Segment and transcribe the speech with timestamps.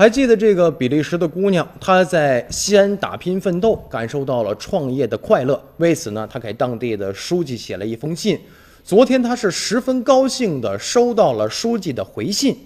[0.00, 5.62] 还记得这个比利时的姑娘，她在西安打拼奋斗，感受到了创业的快乐。
[5.76, 8.40] 为此呢，她给当地的书记写了一封信。
[8.82, 12.56] 昨天，她是十分高兴地收到了书记的回信。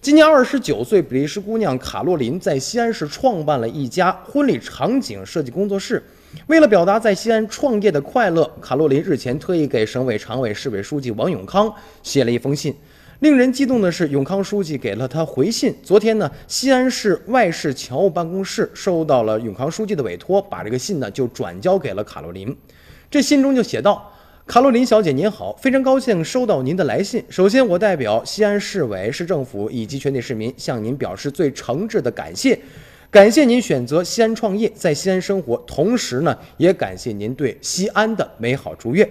[0.00, 6.02] 今年二十九岁，比利时姑娘卡洛琳在西安市创办了一家婚礼场景设计工作室。
[6.46, 11.70] 为了表达在西安创业的快乐，卡洛琳日前特意给省委常委、市委书记王永康
[12.02, 12.74] 写了一封信。
[13.20, 15.74] 令人激动的是，永康书记给了他回信。
[15.82, 22.56] 昨天呢，西安市外事侨务办公室收到了永康书记的委托，把这个信呢就转交给了卡洛琳。
[23.10, 24.12] 这信中就写道
[24.46, 27.24] ：“卡洛琳小姐您好，非常高兴收到您的来信。
[27.28, 32.56] 首先，我代表西安市委、市政府以及全体市民向您表示最诚挚的感谢，
[33.10, 39.04] 感谢您选择西安创业，在西安生活，同时呢，也感谢您对西安的美好祝愿。”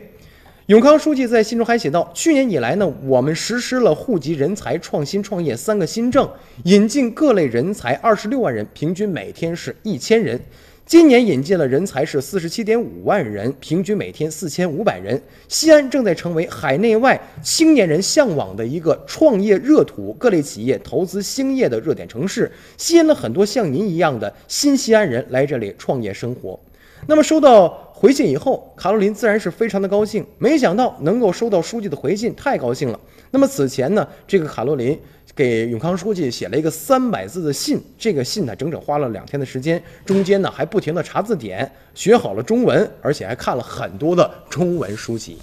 [0.67, 6.30] 永康书记在信中还写道：“去年以来呢，我们实施了户籍人才、创新创业三个新政，
[6.66, 10.38] 引进各类人才二十六万人，平均每天是一千人。
[10.86, 15.22] 今年引进了人才是四十七点五万人，平均每天四千五百人。
[15.47, 26.59] 西安正在成为海内外青年人向往的一个创业热土，各类企业投资兴业的热点城市，吸引了很多像您一样的新西安人来这里创业生活。”
[27.08, 27.86] 那么收到。
[28.00, 30.23] 回信以后，卡洛琳自然是非常的高兴。
[30.38, 33.00] 没想到能够收到书记的回信，太高兴了。
[33.31, 34.95] 那么此前呢，这个卡洛琳
[35.36, 45.39] 给永康书记写了一个三百字的信，这个信呢整整花了两天的时间，中间呢还不停的查字典，学好了中文，而且还看了很多的中文书籍。